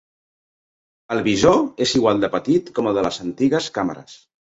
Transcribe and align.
El 1.15 1.19
visor 1.27 1.59
és 1.85 1.93
igual 1.99 2.23
de 2.23 2.29
petit 2.37 2.71
com 2.79 2.89
el 2.93 2.97
de 2.99 3.05
les 3.09 3.21
antigues 3.27 3.69
càmeres. 3.77 4.17